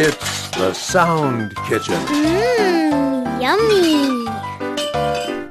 [0.00, 1.94] It's the Sound Kitchen.
[2.06, 4.30] Mmm, yummy.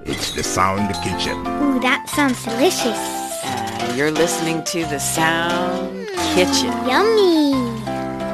[0.09, 1.37] It's the Sound Kitchen.
[1.61, 2.97] Ooh, that sounds delicious.
[3.43, 7.55] Uh, you're listening to the Sound Kitchen Yummy.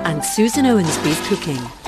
[0.06, 1.83] and Susan Owens' Owensby's cooking.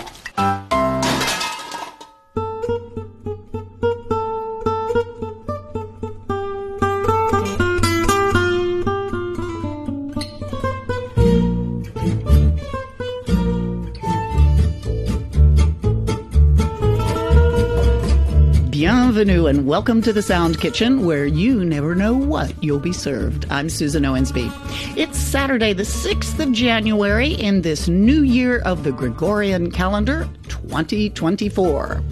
[19.27, 23.47] And welcome to the Sound Kitchen where you never know what you'll be served.
[23.49, 24.51] I'm Susan Owensby.
[24.95, 32.03] It's Saturday, the 6th of January in this new year of the Gregorian calendar, 2024.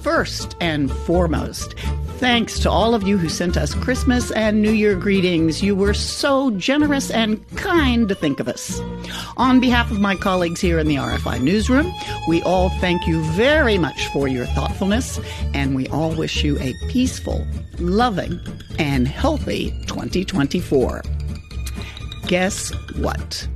[0.00, 1.74] First and foremost,
[2.18, 5.62] thanks to all of you who sent us Christmas and New Year greetings.
[5.62, 8.80] You were so generous and kind to think of us.
[9.36, 11.92] On behalf of my colleagues here in the RFI newsroom,
[12.26, 15.20] we all thank you very much for your thoughtfulness,
[15.52, 17.46] and we all wish you a peaceful,
[17.78, 18.40] loving,
[18.78, 21.02] and healthy 2024.
[22.28, 23.46] Guess what?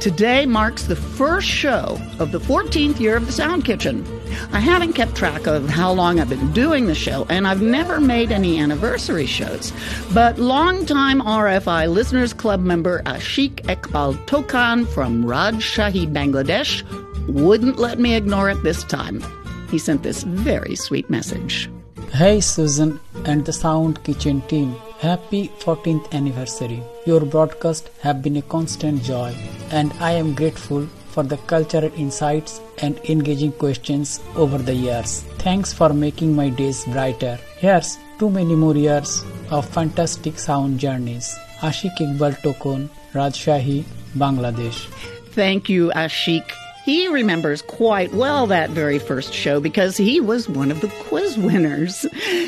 [0.00, 4.04] Today marks the first show of the 14th year of the Sound Kitchen.
[4.52, 8.00] I haven't kept track of how long I've been doing the show, and I've never
[8.00, 9.72] made any anniversary shows.
[10.12, 16.82] But longtime RFI Listeners Club member Ashik Ekbal Tokan from Rajshahi, Bangladesh,
[17.28, 19.22] wouldn't let me ignore it this time.
[19.70, 21.70] He sent this very sweet message.
[22.12, 24.74] Hey Susan and the Sound Kitchen team.
[24.98, 26.82] Happy 14th anniversary.
[27.06, 29.32] Your broadcasts have been a constant joy
[29.70, 35.22] and I am grateful for the cultural insights and engaging questions over the years.
[35.38, 37.38] Thanks for making my days brighter.
[37.58, 41.36] Here's too many more years of fantastic sound journeys.
[41.60, 43.84] Ashik Iqbal Tokon, Rajshahi,
[44.16, 44.86] Bangladesh.
[45.32, 46.50] Thank you, Ashik.
[46.84, 51.36] He remembers quite well that very first show because he was one of the quiz
[51.36, 52.06] winners.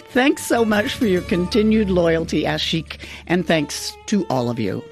[0.09, 4.83] Thanks so much for your continued loyalty, Ashik, and thanks to all of you.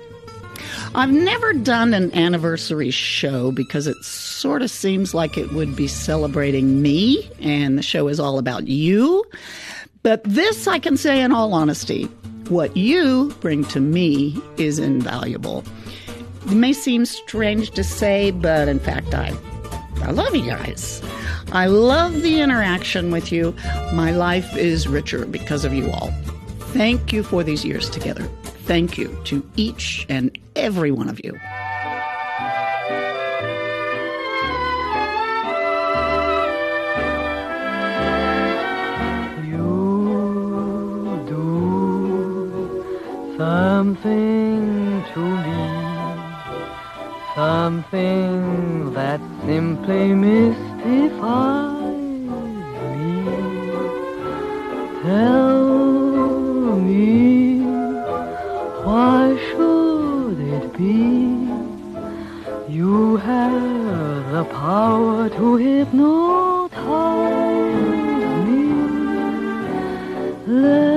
[0.95, 5.87] I've never done an anniversary show because it sort of seems like it would be
[5.87, 9.25] celebrating me, and the show is all about you.
[10.03, 12.05] But this I can say in all honesty
[12.49, 15.65] what you bring to me is invaluable.
[16.47, 19.33] It may seem strange to say, but in fact, I,
[20.03, 21.01] I love you guys.
[21.53, 23.55] I love the interaction with you.
[23.93, 26.11] My life is richer because of you all.
[26.73, 28.25] Thank you for these years together.
[28.65, 31.33] Thank you to each and every one of you.
[39.51, 41.47] You do
[43.39, 45.63] something to me,
[47.35, 51.81] something that simply mystifies
[52.97, 53.11] me.
[55.03, 55.70] Tell
[64.51, 66.75] power to hypnotize
[68.47, 68.63] me.
[70.47, 70.90] Let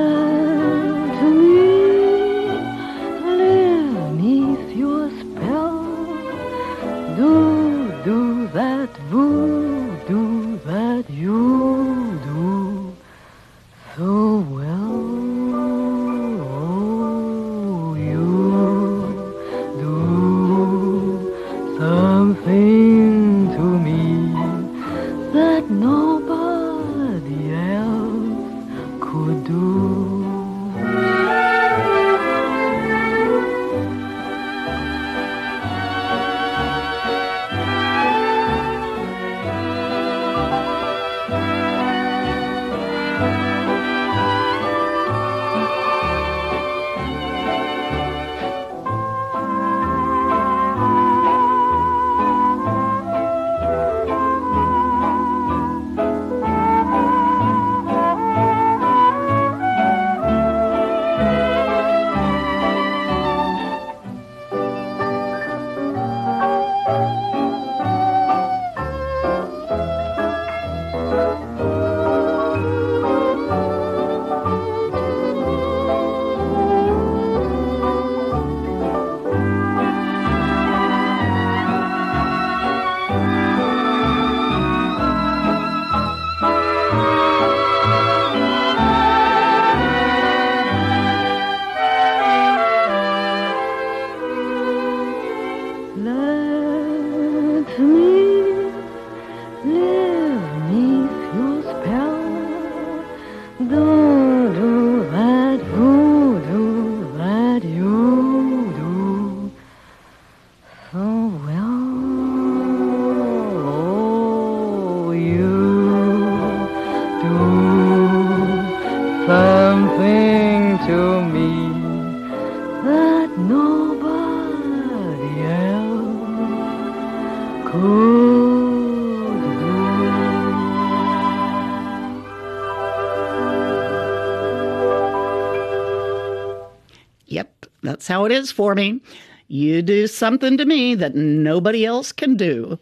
[138.03, 138.99] that's how it is for me.
[139.47, 142.77] You do something to me that nobody else can do.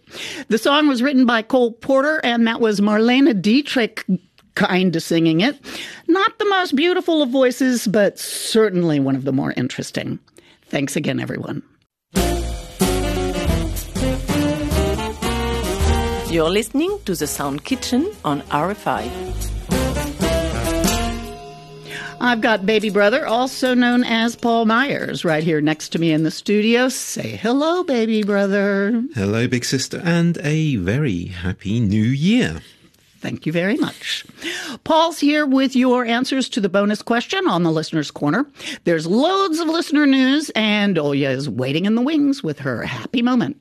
[0.48, 4.04] The song was written by Cole Porter, and that was Marlene Dietrich
[4.56, 5.60] kind of singing it.
[6.08, 10.18] Not the most beautiful of voices, but certainly one of the more interesting.
[10.66, 11.62] Thanks again, everyone.
[16.32, 19.51] You're listening to the Sound Kitchen on RFI.
[22.24, 26.22] I've got baby brother, also known as Paul Myers, right here next to me in
[26.22, 26.88] the studio.
[26.88, 29.04] Say hello, baby brother.
[29.16, 32.62] Hello, big sister, and a very happy new year.
[33.22, 34.24] Thank you very much.
[34.84, 38.46] Paul's here with your answers to the bonus question on the listener's corner.
[38.84, 43.24] There's loads of listener news, and Ollia is waiting in the wings with her happy
[43.24, 43.60] moment.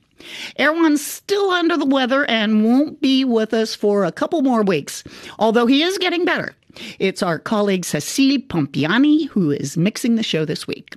[0.59, 5.03] Erwan's still under the weather and won't be with us for a couple more weeks,
[5.39, 6.55] although he is getting better.
[6.99, 10.96] It's our colleague Cecile Pompeani who is mixing the show this week.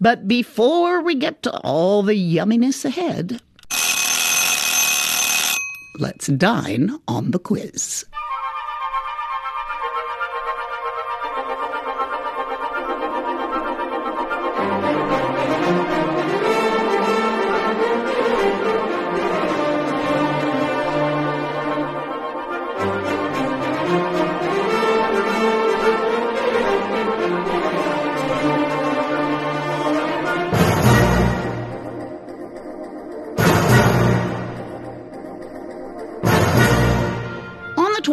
[0.00, 3.40] But before we get to all the yumminess ahead,
[5.98, 8.04] let's dine on the quiz.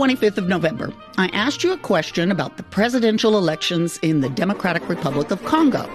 [0.06, 4.88] 25th of November, I asked you a question about the presidential elections in the Democratic
[4.88, 5.90] Republic of Congo.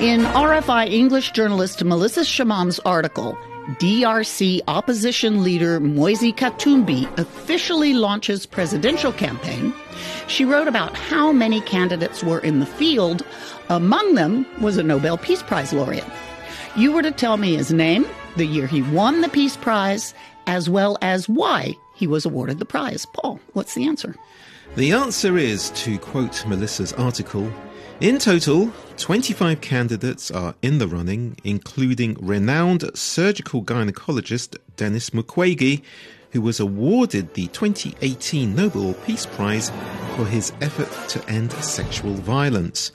[0.00, 3.36] In RFI English journalist Melissa Chemam's article,
[3.80, 9.74] DRC opposition leader Moise Katumbi officially launches presidential campaign,
[10.28, 13.26] she wrote about how many candidates were in the field.
[13.68, 16.06] Among them was a Nobel Peace Prize laureate.
[16.76, 20.14] You were to tell me his name, the year he won the Peace Prize,
[20.46, 23.06] as well as why he was awarded the prize.
[23.06, 24.16] Paul, what's the answer?
[24.76, 27.50] The answer is, to quote Melissa's article,
[28.00, 35.80] in total, 25 candidates are in the running, including renowned surgical gynecologist Denis Mukwege,
[36.32, 39.70] who was awarded the 2018 Nobel Peace Prize
[40.16, 42.90] for his effort to end sexual violence.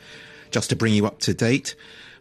[0.51, 1.75] Just to bring you up to date,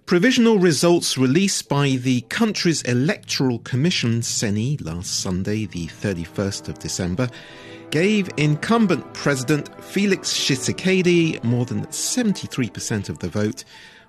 [0.08, 7.28] provisional results released by the country's Electoral Commission, CENI, last Sunday, the 31st of December,
[7.90, 13.64] gave incumbent President Felix Tshisekedi more than 73% of the vote,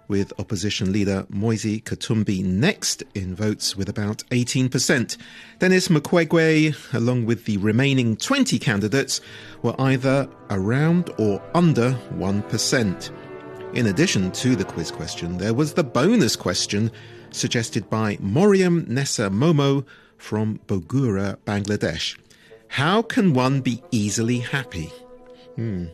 [0.07, 5.17] with opposition leader Moise Katumbi next in votes with about 18%.
[5.59, 9.19] Denis Mukwege, along with the remaining 20 candidates,
[9.63, 13.28] were either around or under 1%.
[13.73, 16.91] In addition to the quiz question, there was the bonus question
[17.29, 19.85] suggested by Moriam Nessa Momo
[20.17, 22.17] from Bogura, Bangladesh.
[22.67, 24.91] How can one be easily happy?
[25.55, 25.85] Hmm.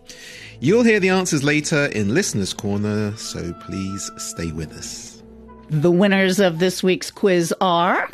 [0.62, 5.22] You'll hear the answers later in Listener's Corner, so please stay with us.
[5.70, 8.08] The winners of this week's quiz are.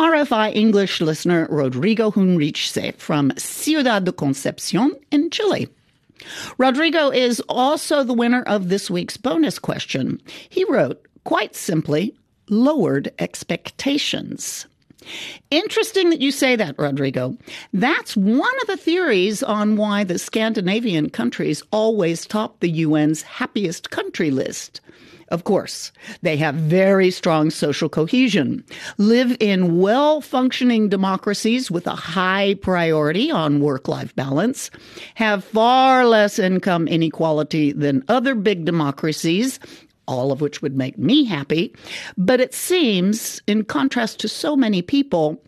[0.00, 5.68] RFI English listener Rodrigo Hunrichse from Ciudad de Concepcion in Chile.
[6.56, 10.18] Rodrigo is also the winner of this week's bonus question.
[10.48, 12.16] He wrote, quite simply,
[12.48, 14.66] lowered expectations.
[15.50, 17.36] Interesting that you say that, Rodrigo.
[17.74, 23.90] That's one of the theories on why the Scandinavian countries always top the UN's happiest
[23.90, 24.80] country list.
[25.30, 28.64] Of course, they have very strong social cohesion,
[28.98, 34.70] live in well functioning democracies with a high priority on work life balance,
[35.14, 39.60] have far less income inequality than other big democracies,
[40.08, 41.72] all of which would make me happy.
[42.18, 45.40] But it seems, in contrast to so many people,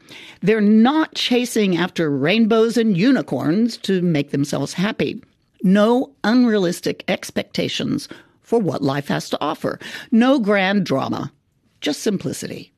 [0.43, 5.21] they're not chasing after rainbows and unicorns to make themselves happy.
[5.65, 8.09] No unrealistic expectations
[8.53, 9.79] for what life has to offer.
[10.11, 11.33] No grand drama,
[11.81, 12.71] just simplicity.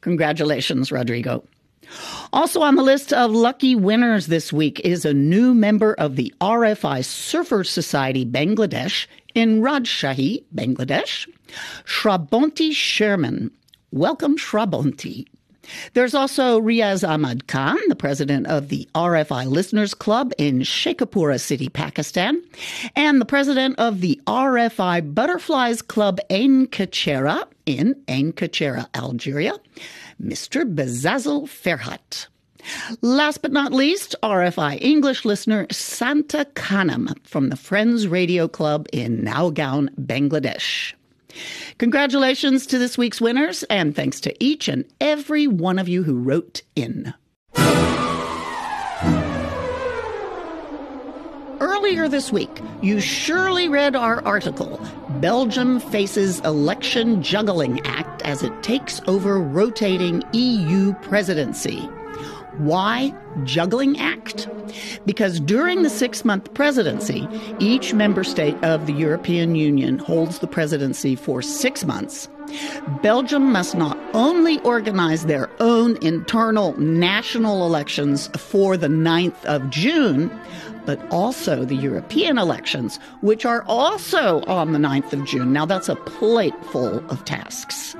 [0.00, 1.44] Congratulations, Rodrigo.
[2.32, 6.34] Also on the list of lucky winners this week is a new member of the
[6.40, 9.06] RFI Surfer Society Bangladesh
[9.36, 11.28] in Rajshahi, Bangladesh,
[11.84, 13.52] Shrabonti Sherman.
[13.92, 15.26] Welcome, Shrabonti.
[15.94, 21.68] There's also Riaz Ahmad Khan, the president of the RFI Listeners Club in Sheikhupura City,
[21.68, 22.42] Pakistan,
[22.96, 29.54] and the president of the RFI Butterflies Club Ain Kachera in Ain Kachera, Algeria,
[30.22, 30.64] Mr.
[30.64, 32.26] Bezazel Ferhat.
[33.00, 39.22] Last but not least, RFI English listener Santa Khanam from the Friends Radio Club in
[39.22, 40.94] Naugaon, Bangladesh.
[41.78, 46.18] Congratulations to this week's winners, and thanks to each and every one of you who
[46.18, 47.14] wrote in.
[51.60, 54.80] Earlier this week, you surely read our article
[55.20, 61.88] Belgium Faces Election Juggling Act as it takes over rotating EU presidency.
[62.60, 63.14] Why
[63.44, 64.48] juggling act?
[65.06, 67.26] Because during the six month presidency,
[67.58, 72.28] each member state of the European Union holds the presidency for six months.
[73.02, 80.30] Belgium must not only organize their own internal national elections for the 9th of June,
[80.84, 85.52] but also the European elections, which are also on the 9th of June.
[85.52, 87.96] Now, that's a plate full of tasks.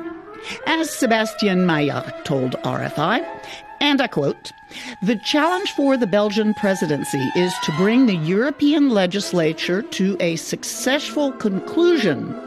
[0.67, 3.25] As Sebastian Maillard told RFI,
[3.81, 4.53] and I quote
[5.03, 11.33] The challenge for the Belgian presidency is to bring the European legislature to a successful
[11.33, 12.39] conclusion.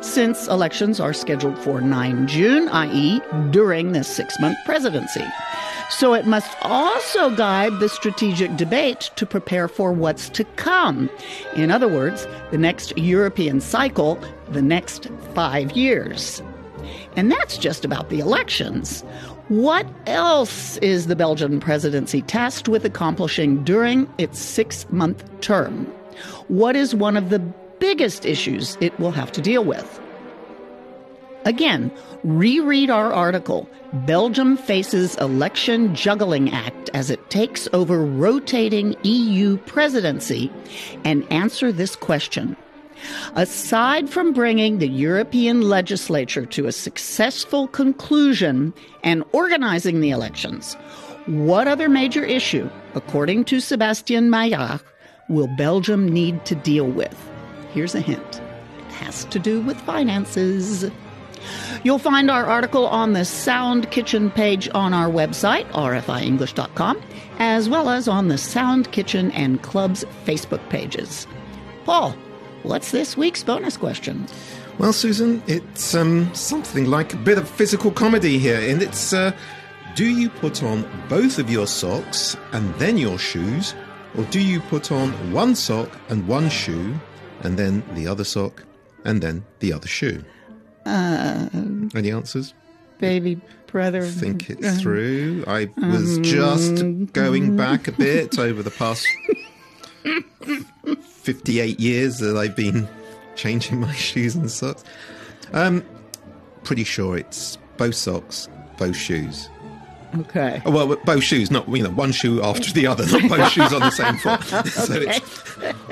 [0.00, 5.24] Since elections are scheduled for 9 June, i.e., during this six month presidency.
[5.90, 11.08] So it must also guide the strategic debate to prepare for what's to come.
[11.56, 14.18] In other words, the next European cycle,
[14.50, 16.42] the next five years.
[17.16, 19.02] And that's just about the elections.
[19.48, 25.86] What else is the Belgian presidency tasked with accomplishing during its six month term?
[26.48, 27.38] What is one of the
[27.78, 30.00] biggest issues it will have to deal with?
[31.46, 31.90] Again,
[32.24, 33.66] reread our article,
[34.04, 40.52] Belgium Faces Election Juggling Act as it takes over rotating EU presidency,
[41.06, 42.54] and answer this question.
[43.34, 50.74] Aside from bringing the European legislature to a successful conclusion and organizing the elections,
[51.26, 54.80] what other major issue, according to Sebastian Maillard,
[55.28, 57.16] will Belgium need to deal with?
[57.72, 58.40] Here's a hint
[58.78, 60.90] it has to do with finances.
[61.84, 67.00] You'll find our article on the Sound Kitchen page on our website, rfienglish.com,
[67.38, 71.26] as well as on the Sound Kitchen and Club's Facebook pages.
[71.84, 72.14] Paul,
[72.62, 74.26] What's this week's bonus question?
[74.78, 79.32] Well, Susan, it's um, something like a bit of physical comedy here, and it's uh,
[79.94, 83.74] do you put on both of your socks and then your shoes,
[84.16, 86.94] or do you put on one sock and one shoe,
[87.42, 88.64] and then the other sock,
[89.04, 90.24] and then the other shoe?
[90.86, 91.48] Uh,
[91.94, 92.54] Any answers?
[92.98, 94.02] Baby brother.
[94.02, 95.44] Think it through.
[95.46, 99.06] I was just going back a bit over the past
[101.28, 102.88] 58 years that I've been
[103.36, 104.82] changing my shoes and socks.
[105.52, 105.84] Um,
[106.64, 109.50] pretty sure it's both socks, both shoes.
[110.20, 110.62] Okay.
[110.64, 113.74] Oh, well, both shoes, not you know one shoe after the other, not both shoes
[113.74, 114.42] on the same foot.
[114.68, 115.18] so it's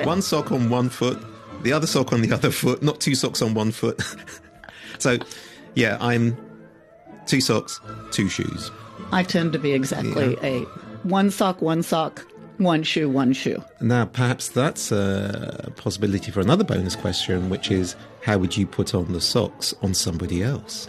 [0.07, 1.23] one sock on one foot,
[1.64, 4.00] the other sock on the other foot, not two socks on one foot.
[4.99, 5.19] so,
[5.75, 6.35] yeah, I'm
[7.26, 7.78] two socks,
[8.11, 8.71] two shoes.
[9.12, 10.61] I tend to be exactly a
[11.02, 12.25] one sock, one sock,
[12.59, 13.63] one shoe, one shoe.
[13.81, 18.95] Now, perhaps that's a possibility for another bonus question, which is how would you put
[18.95, 20.89] on the socks on somebody else?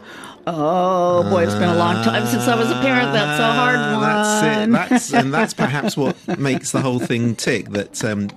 [0.50, 3.12] Oh boy, it's been a long time since I was a parent.
[3.12, 4.02] That's a hard one.
[4.02, 4.72] That's it.
[4.72, 7.72] That's and that's perhaps what makes the whole thing tick.
[7.72, 8.30] That um,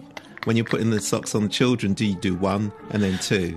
[0.42, 3.56] when you're putting the socks on the children, do you do one and then two?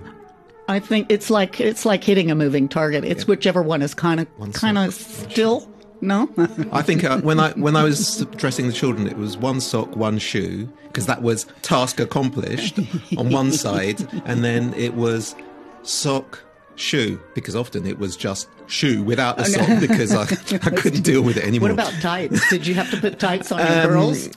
[0.68, 3.04] I think it's like it's like hitting a moving target.
[3.04, 5.68] It's whichever one is kind of kind of still.
[6.04, 6.28] No,
[6.72, 9.96] I think uh, when I when I was dressing the children, it was one sock,
[9.96, 12.78] one shoe, because that was task accomplished
[13.16, 15.34] on one side, and then it was
[15.82, 16.40] sock,
[16.76, 20.22] shoe, because often it was just shoe without the sock because I,
[20.66, 21.70] I couldn't deal with it anymore.
[21.70, 22.48] what about tights?
[22.50, 24.28] Did you have to put tights on your Um, girls?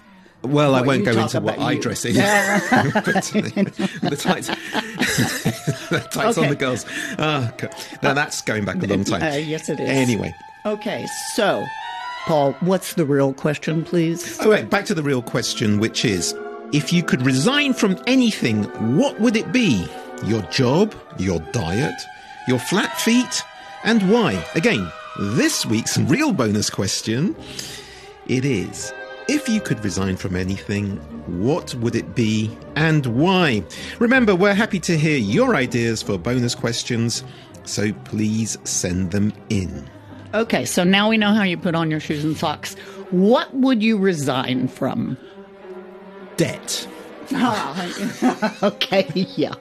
[0.43, 1.81] Well, I won't go into what about I you.
[1.81, 2.15] dress in.
[2.17, 2.59] uh,
[3.01, 4.47] the tights,
[5.89, 6.85] the tights on the girls.
[7.17, 7.51] Oh,
[8.03, 9.21] Now that's going back a long time.
[9.23, 9.89] Uh, yes, it is.
[9.89, 10.33] Anyway,
[10.67, 11.65] Okay, so
[12.25, 14.37] Paul, what's the real question, please?
[14.41, 16.35] all right, back to the real question, which is
[16.73, 18.65] if you could resign from anything,
[18.97, 19.87] what would it be?
[20.25, 21.93] Your job, your diet,
[22.49, 23.41] your flat feet,
[23.85, 24.45] and why?
[24.55, 27.33] Again, this week's real bonus question
[28.25, 28.91] it is
[29.29, 30.97] if you could resign from anything,
[31.41, 33.63] what would it be and why?
[33.99, 37.23] Remember, we're happy to hear your ideas for bonus questions,
[37.63, 39.89] so please send them in.
[40.33, 42.75] Okay, so now we know how you put on your shoes and socks.
[43.11, 45.17] What would you resign from?
[46.35, 46.87] Debt.
[47.33, 49.53] Ah, okay, yeah.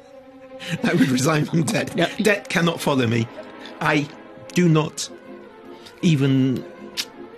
[0.82, 1.96] I would resign from debt.
[1.96, 2.16] Yep.
[2.18, 3.26] Debt cannot follow me.
[3.80, 4.08] I
[4.54, 5.08] do not
[6.02, 6.64] even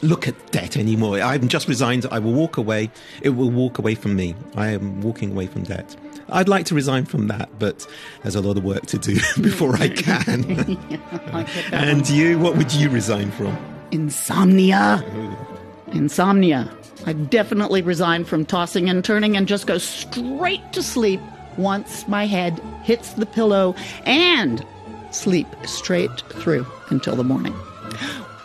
[0.02, 1.20] look at debt anymore.
[1.20, 2.06] I'm just resigned.
[2.10, 2.90] I will walk away.
[3.22, 4.34] It will walk away from me.
[4.54, 5.96] I am walking away from debt.
[6.30, 7.86] I'd like to resign from that, but
[8.22, 10.44] there's a lot of work to do before I can.
[10.50, 11.46] I get that one.
[11.72, 13.56] and you, what would you resign from?
[13.90, 15.02] Insomnia.
[15.06, 15.48] Oh.
[15.92, 16.70] Insomnia.
[17.06, 21.20] I'd definitely resign from tossing and turning and just go straight to sleep
[21.56, 24.64] once my head hits the pillow and
[25.10, 27.54] sleep straight through until the morning.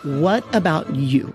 [0.04, 1.34] What about you?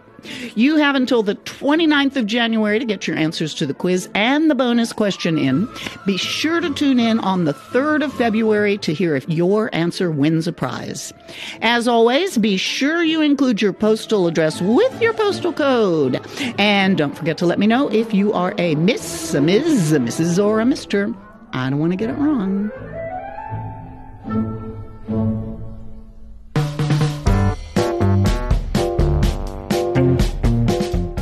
[0.55, 4.49] You have until the 29th of January to get your answers to the quiz and
[4.49, 5.67] the bonus question in.
[6.05, 10.11] Be sure to tune in on the 3rd of February to hear if your answer
[10.11, 11.13] wins a prize.
[11.61, 16.19] As always, be sure you include your postal address with your postal code.
[16.57, 19.99] And don't forget to let me know if you are a Miss, a Ms., a
[19.99, 21.15] Mrs., or a Mr.
[21.53, 22.71] I don't want to get it wrong.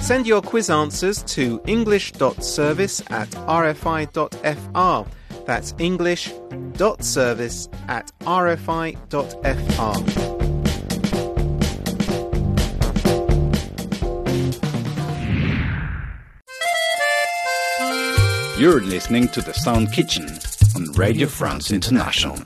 [0.08, 5.06] Send your quiz answers to english.service at rfi.fr.
[5.46, 8.98] That's english.service at rfi.fr.
[18.58, 20.26] You're listening to The Sound Kitchen
[20.74, 22.38] on Radio France International.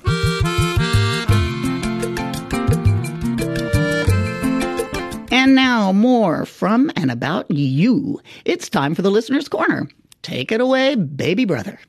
[5.41, 8.21] And now, more from and about you.
[8.45, 9.89] It's time for the Listener's Corner.
[10.21, 11.80] Take it away, baby brother.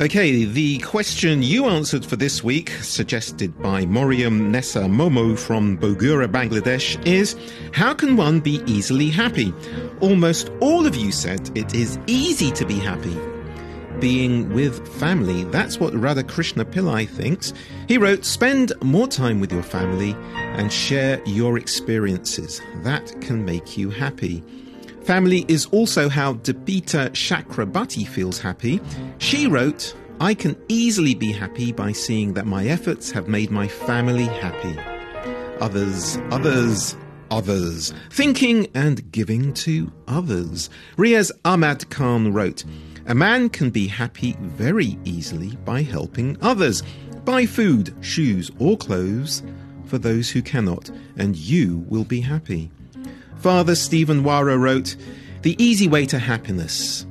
[0.00, 6.26] Okay, the question you answered for this week, suggested by Moriam Nessa Momo from Bogura,
[6.26, 7.36] Bangladesh, is
[7.72, 9.54] How can one be easily happy?
[10.00, 13.29] Almost all of you said it is easy to be happy.
[14.00, 17.52] Being with family, that's what Radhakrishna Pillai thinks.
[17.86, 20.16] He wrote, Spend more time with your family
[20.56, 22.62] and share your experiences.
[22.82, 24.42] That can make you happy.
[25.02, 28.80] Family is also how Depita Chakrabarti feels happy.
[29.18, 33.68] She wrote, I can easily be happy by seeing that my efforts have made my
[33.68, 34.78] family happy.
[35.60, 36.96] Others, others,
[37.30, 37.92] others.
[38.10, 40.70] Thinking and giving to others.
[40.96, 42.64] Riaz Ahmad Khan wrote,
[43.10, 46.84] A man can be happy very easily by helping others.
[47.24, 49.42] Buy food, shoes, or clothes
[49.86, 52.70] for those who cannot, and you will be happy.
[53.38, 54.94] Father Stephen Wara wrote,
[55.42, 57.04] The easy way to happiness.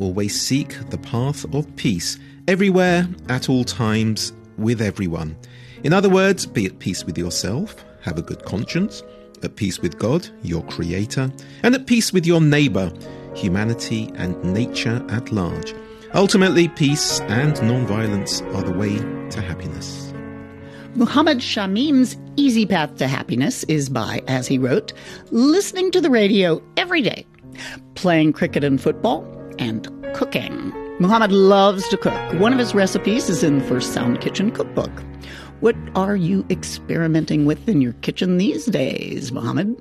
[0.00, 5.36] Always seek the path of peace, everywhere, at all times, with everyone.
[5.84, 9.04] In other words, be at peace with yourself, have a good conscience,
[9.44, 11.30] at peace with God, your creator,
[11.62, 12.92] and at peace with your neighbor,
[13.34, 15.74] humanity and nature at large.
[16.14, 18.98] Ultimately, peace and non-violence are the way
[19.30, 20.12] to happiness.
[20.94, 24.92] Muhammad Shamim's easy path to happiness is by, as he wrote,
[25.32, 27.26] listening to the radio every day,
[27.96, 29.26] playing cricket and football,
[29.58, 30.72] and cooking.
[31.00, 32.34] Muhammad loves to cook.
[32.34, 34.92] One of his recipes is in the First Sound Kitchen cookbook.
[35.58, 39.80] What are you experimenting with in your kitchen these days, Muhammad?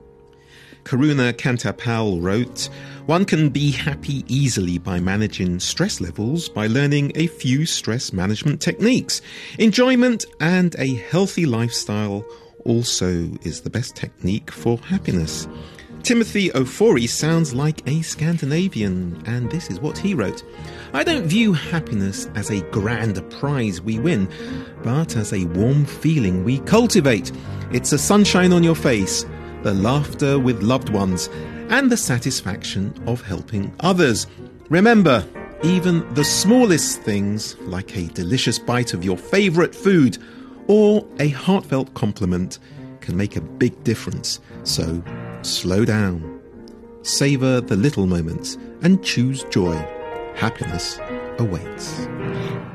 [0.83, 2.69] Karuna Kantapal wrote,
[3.05, 8.61] One can be happy easily by managing stress levels by learning a few stress management
[8.61, 9.21] techniques.
[9.59, 12.25] Enjoyment and a healthy lifestyle
[12.65, 15.47] also is the best technique for happiness.
[16.03, 20.43] Timothy Ofori sounds like a Scandinavian, and this is what he wrote.
[20.93, 24.27] I don't view happiness as a grand prize we win,
[24.83, 27.31] but as a warm feeling we cultivate.
[27.71, 29.25] It's a sunshine on your face,
[29.63, 31.29] the laughter with loved ones,
[31.69, 34.27] and the satisfaction of helping others.
[34.69, 35.25] Remember,
[35.63, 40.17] even the smallest things, like a delicious bite of your favorite food
[40.67, 42.59] or a heartfelt compliment,
[42.99, 44.39] can make a big difference.
[44.63, 45.03] So,
[45.41, 46.41] slow down,
[47.01, 49.75] savor the little moments, and choose joy.
[50.35, 50.99] Happiness
[51.39, 52.07] awaits.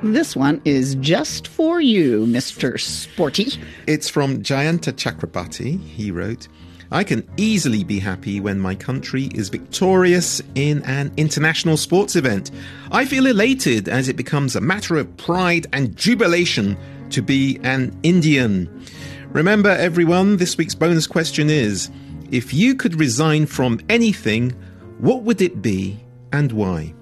[0.02, 2.80] This one is just for you, Mr.
[2.80, 3.60] Sporty.
[3.86, 5.82] It's from Jayanta Chakrabarti.
[5.82, 6.46] He wrote,
[6.90, 12.50] I can easily be happy when my country is victorious in an international sports event.
[12.90, 16.78] I feel elated as it becomes a matter of pride and jubilation
[17.10, 18.84] to be an Indian.
[19.28, 21.90] Remember, everyone, this week's bonus question is
[22.30, 24.50] if you could resign from anything,
[24.98, 25.98] what would it be
[26.32, 26.94] and why?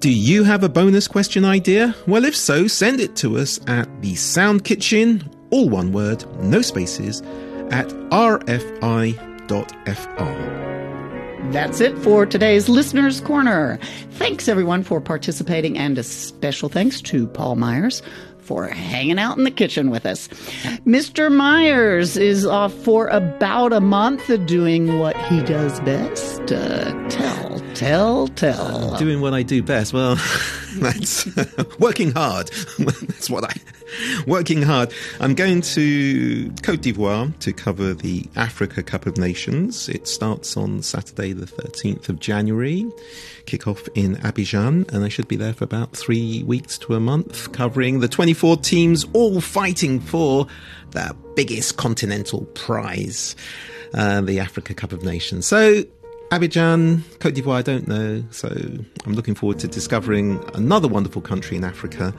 [0.00, 1.94] Do you have a bonus question idea?
[2.06, 6.62] Well, if so, send it to us at the Sound Kitchen, all one word, no
[6.62, 7.22] spaces,
[7.70, 9.10] at rfi.fr.
[11.52, 13.78] That's it for today's Listener's Corner.
[14.12, 18.02] Thanks everyone for participating, and a special thanks to Paul Myers
[18.38, 20.28] for hanging out in the kitchen with us.
[20.86, 21.32] Mr.
[21.32, 26.52] Myers is off for about a month doing what he does best.
[26.52, 28.94] Uh, tell, tell, tell.
[28.98, 29.94] Doing what I do best.
[29.94, 30.16] Well,
[30.74, 31.26] that's
[31.78, 32.48] working hard.
[32.78, 33.54] that's what I
[34.26, 34.92] working hard.
[35.18, 39.88] I'm going to Cote d'Ivoire to cover the Africa Cup of Nations.
[39.88, 42.86] It starts on Saturday, the 13th of January.
[43.46, 47.00] Kick off in Abidjan, and I should be there for about three weeks to a
[47.00, 50.46] month, covering the 24 teams all fighting for
[50.90, 53.34] the biggest continental prize,
[53.94, 55.46] uh, the Africa Cup of Nations.
[55.46, 55.84] So
[56.30, 58.22] Abidjan, Cote d'Ivoire, I don't know.
[58.30, 58.48] So
[59.04, 62.14] I'm looking forward to discovering another wonderful country in Africa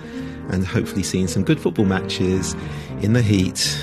[0.50, 2.54] and hopefully seeing some good football matches
[3.02, 3.78] in the heat.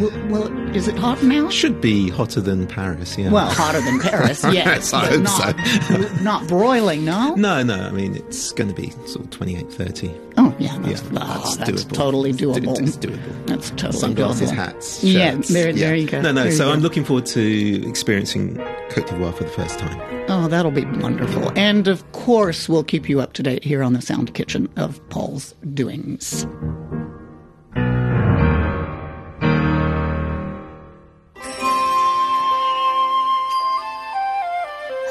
[0.00, 1.48] W- Well, is it hot now?
[1.50, 3.30] Should be hotter than Paris, yeah.
[3.30, 4.92] Well, hotter than Paris, yes.
[4.92, 6.14] I hope not, uh, so.
[6.22, 7.34] not broiling, no?
[7.34, 10.10] No, no, I mean, it's going to be sort of 28, 30.
[10.38, 11.92] Oh, yeah, that's, Yeah, oh, that's that's doable.
[11.92, 12.80] totally doable.
[12.80, 13.46] It's doable.
[13.46, 14.54] That's totally Sunglasses, doable.
[14.54, 15.50] hats, shirts.
[15.50, 16.20] Yeah, there- there you go.
[16.22, 16.70] No, no, There so.
[16.72, 18.56] I'm looking forward to experiencing
[18.90, 20.00] Cote d'Ivoire for the first time.
[20.28, 21.52] Oh, that'll be wonderful.
[21.56, 25.06] And of course, we'll keep you up to date here on the Sound Kitchen of
[25.10, 26.46] Paul's doings.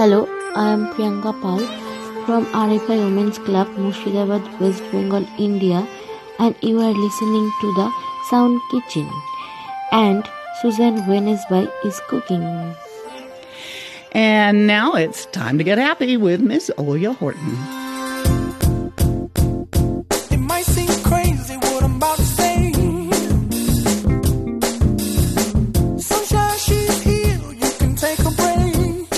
[0.01, 1.59] Hello, I am Priyanka Pal
[2.25, 5.87] from RFI Women's Club, Murshidabad, West Bengal, India,
[6.39, 7.91] and you are listening to the
[8.27, 9.07] Sound Kitchen.
[9.91, 10.27] And
[10.59, 12.41] Susan Owensby is cooking.
[14.11, 17.80] And now it's time to get happy with Miss Ollia Horton.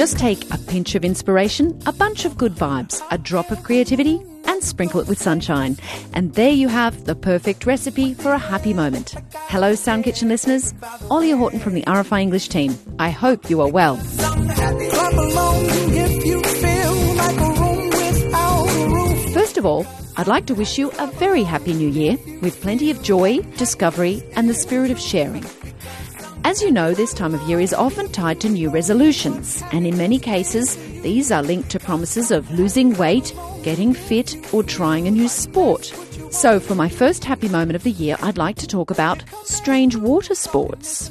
[0.04, 4.22] Just take a pinch of inspiration, a bunch of good vibes, a drop of creativity,
[4.44, 5.78] and sprinkle it with sunshine.
[6.12, 9.16] And there you have the perfect recipe for a happy moment.
[9.48, 10.74] Hello, Sound Kitchen listeners.
[11.08, 12.78] Ollia Horton from the RFI English team.
[13.00, 13.96] I hope you are well.
[19.34, 19.88] First of all,
[20.18, 24.22] I'd like to wish you a very happy new year with plenty of joy, discovery,
[24.36, 25.46] and the spirit of sharing.
[26.46, 29.98] As you know, this time of year is often tied to new resolutions, and in
[29.98, 35.12] many cases, these are linked to promises of losing weight, getting fit, or trying a
[35.12, 35.86] new sport.
[36.32, 39.96] So, for my first happy moment of the year, I'd like to talk about strange
[39.96, 41.10] water sports.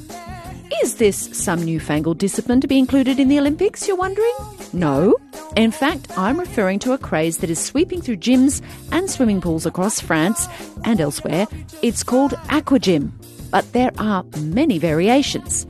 [0.83, 4.35] Is this some newfangled discipline to be included in the Olympics, you're wondering?
[4.73, 5.17] No.
[5.57, 9.67] In fact, I'm referring to a craze that is sweeping through gyms and swimming pools
[9.67, 10.49] across France
[10.85, 11.47] and elsewhere.
[11.83, 13.13] It's called aquagym,
[13.53, 15.65] but there are many variations.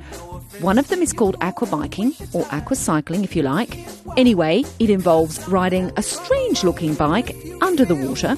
[0.61, 3.77] One of them is called aquabiking, or aquacycling if you like.
[4.17, 8.37] Anyway, it involves riding a strange looking bike under the water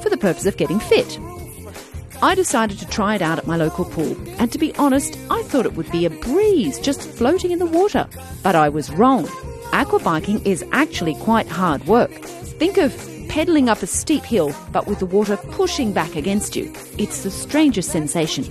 [0.00, 1.18] for the purpose of getting fit.
[2.22, 5.42] I decided to try it out at my local pool, and to be honest, I
[5.42, 8.06] thought it would be a breeze just floating in the water.
[8.42, 9.26] But I was wrong.
[9.72, 12.12] Aquabiking is actually quite hard work.
[12.60, 12.92] Think of
[13.34, 16.72] pedaling up a steep hill, but with the water pushing back against you.
[16.98, 18.44] It's the strangest sensation.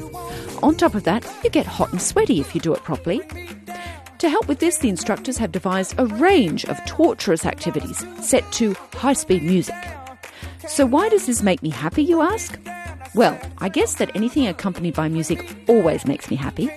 [0.61, 3.21] On top of that, you get hot and sweaty if you do it properly.
[4.17, 8.75] To help with this, the instructors have devised a range of torturous activities set to
[8.91, 9.75] high speed music.
[10.67, 12.59] So, why does this make me happy, you ask?
[13.15, 16.69] Well, I guess that anything accompanied by music always makes me happy.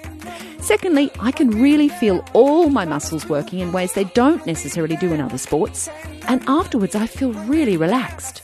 [0.67, 5.13] Secondly, I can really feel all my muscles working in ways they don't necessarily do
[5.13, 5.89] in other sports,
[6.27, 8.43] and afterwards I feel really relaxed.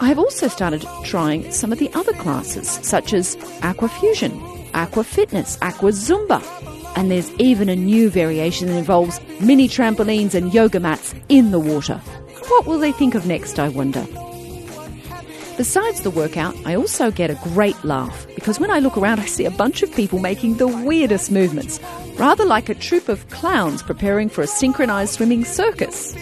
[0.00, 4.32] I have also started trying some of the other classes, such as Aqua Fusion,
[4.72, 6.42] Aqua Fitness, Aqua Zumba,
[6.96, 11.60] and there's even a new variation that involves mini trampolines and yoga mats in the
[11.60, 11.98] water.
[12.48, 14.06] What will they think of next, I wonder?
[15.56, 19.26] Besides the workout, I also get a great laugh because when I look around, I
[19.26, 21.78] see a bunch of people making the weirdest movements,
[22.16, 26.16] rather like a troupe of clowns preparing for a synchronized swimming circus.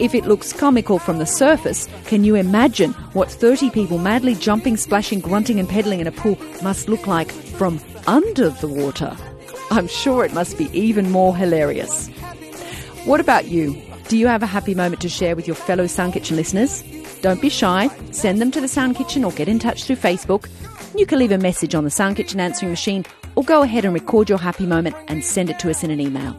[0.00, 4.76] If it looks comical from the surface, can you imagine what 30 people madly jumping,
[4.76, 9.16] splashing, grunting, and pedaling in a pool must look like from under the water?
[9.70, 12.08] I'm sure it must be even more hilarious.
[13.04, 13.80] What about you?
[14.08, 16.82] Do you have a happy moment to share with your fellow Sound Kitchen listeners?
[17.24, 17.88] Don't be shy.
[18.10, 20.46] Send them to the Sound Kitchen or get in touch through Facebook.
[20.94, 23.94] You can leave a message on the Sound Kitchen answering machine or go ahead and
[23.94, 26.36] record your happy moment and send it to us in an email.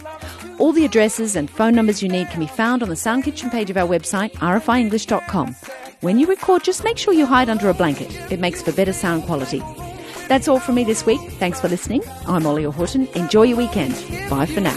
[0.59, 3.49] All the addresses and phone numbers you need can be found on the Sound Kitchen
[3.49, 5.55] page of our website, rfienglish.com.
[6.01, 8.15] When you record, just make sure you hide under a blanket.
[8.31, 9.63] It makes for better sound quality.
[10.27, 11.31] That's all from me this week.
[11.39, 12.03] Thanks for listening.
[12.27, 13.07] I'm Ollia Horton.
[13.15, 13.95] Enjoy your weekend.
[14.29, 14.75] Bye for now.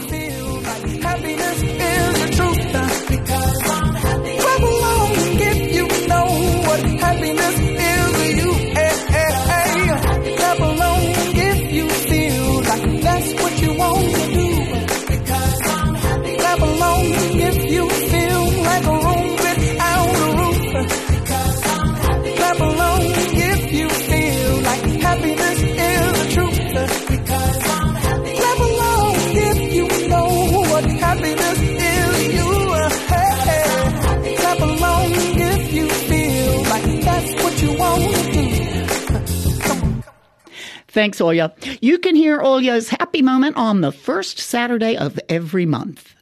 [40.89, 41.53] Thanks, Ollia.
[41.81, 46.15] You can hear Ollia's happy moment on the first Saturday of every month.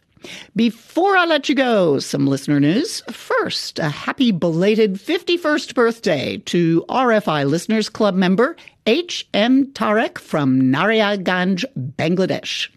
[0.56, 3.02] Before I let you go, some listener news.
[3.12, 9.68] First, a happy belated 51st birthday to RFI Listeners Club member H.M.
[9.74, 11.66] Tarek from Narayanganj,
[11.98, 12.70] Bangladesh.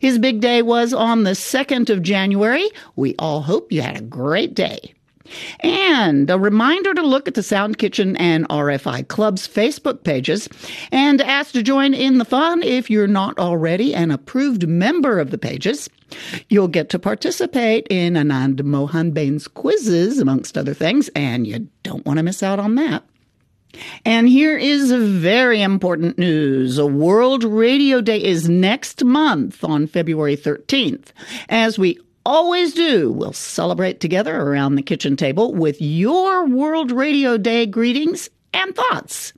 [0.00, 2.68] His big day was on the 2nd of January.
[2.96, 4.94] We all hope you had a great day.
[5.60, 10.48] And a reminder to look at the Sound Kitchen and RFI Club's Facebook pages
[10.92, 15.30] and ask to join in the fun if you're not already an approved member of
[15.30, 15.88] the pages.
[16.48, 22.04] You'll get to participate in Anand Mohan Bain's quizzes, amongst other things, and you don't
[22.04, 23.04] want to miss out on that.
[24.04, 26.80] And here is very important news.
[26.80, 31.08] World Radio Day is next month on February 13th.
[31.48, 37.36] As we always do, we'll celebrate together around the kitchen table with your World Radio
[37.36, 39.32] Day greetings and thoughts.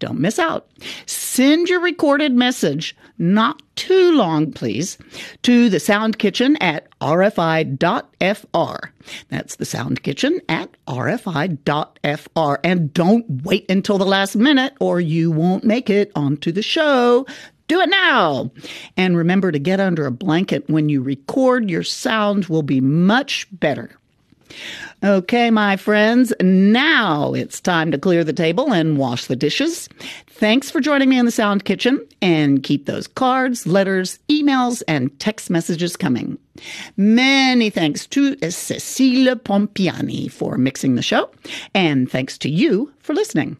[0.00, 0.68] Don't miss out.
[1.06, 4.98] Send your recorded message, not too long, please,
[5.42, 8.88] to the Sound Kitchen at rfi.fr.
[9.28, 12.54] That's the Sound Kitchen at rfi.fr.
[12.64, 17.24] And don't wait until the last minute or you won't make it onto the show.
[17.66, 18.50] Do it now.
[18.96, 21.70] And remember to get under a blanket when you record.
[21.70, 23.98] Your sound will be much better.
[25.02, 29.88] Okay, my friends, now it's time to clear the table and wash the dishes.
[30.28, 35.18] Thanks for joining me in the Sound Kitchen and keep those cards, letters, emails, and
[35.18, 36.38] text messages coming.
[36.96, 41.30] Many thanks to Cecile Pompeani for mixing the show,
[41.74, 43.56] and thanks to you for listening.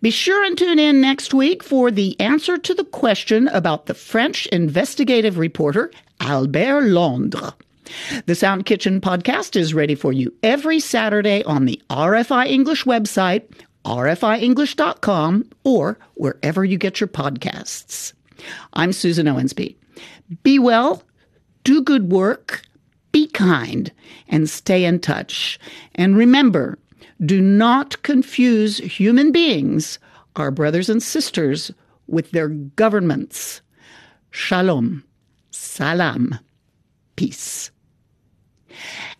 [0.00, 3.94] Be sure and tune in next week for the answer to the question about the
[3.94, 5.90] French investigative reporter
[6.20, 7.52] Albert Londres.
[8.26, 13.44] The Sound Kitchen podcast is ready for you every Saturday on the RFI English website,
[13.84, 18.14] rfienglish.com, or wherever you get your podcasts.
[18.72, 19.76] I'm Susan Owensby.
[20.42, 21.02] Be well,
[21.64, 22.62] do good work,
[23.12, 23.92] be kind,
[24.28, 25.58] and stay in touch.
[25.94, 26.78] And remember,
[27.24, 29.98] do not confuse human beings,
[30.36, 31.70] our brothers and sisters,
[32.06, 33.60] with their governments.
[34.30, 35.04] Shalom.
[35.50, 36.38] Salam.
[37.16, 37.70] Peace.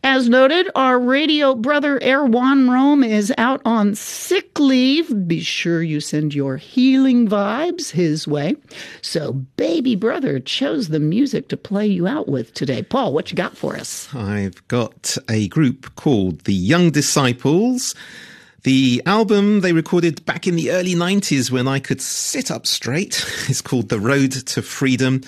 [0.03, 5.27] As noted, our radio brother Erwan Rome is out on sick leave.
[5.27, 8.57] Be sure you send your healing vibes his way.
[9.01, 12.83] So, baby brother chose the music to play you out with today.
[12.83, 14.15] Paul, what you got for us?
[14.15, 17.95] I've got a group called the Young Disciples.
[18.65, 23.25] The album they recorded back in the early 90s when I could sit up straight
[23.49, 25.21] is called The Road to Freedom.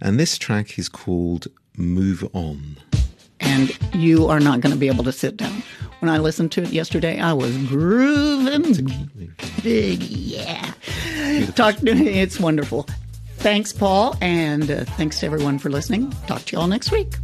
[0.00, 2.76] And this track is called Move On
[3.42, 5.62] and you are not going to be able to sit down.
[6.00, 9.30] When I listened to it yesterday, I was grooving.
[9.62, 10.72] Big, yeah.
[11.54, 11.76] Talk.
[11.76, 12.20] to me.
[12.20, 12.88] It's wonderful.
[13.36, 16.10] Thanks, Paul, and uh, thanks to everyone for listening.
[16.26, 17.14] Talk to you all next week.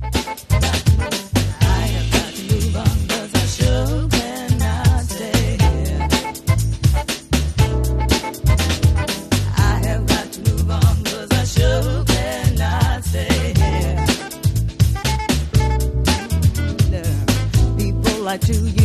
[18.40, 18.77] do you?